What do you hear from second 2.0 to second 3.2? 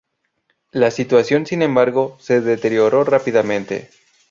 se deterioró